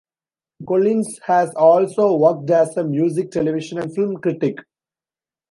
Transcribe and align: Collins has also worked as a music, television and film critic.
Collins 0.67 1.19
has 1.27 1.53
also 1.53 2.15
worked 2.17 2.49
as 2.49 2.75
a 2.75 2.83
music, 2.83 3.29
television 3.29 3.77
and 3.77 3.93
film 3.93 4.17
critic. 4.17 4.57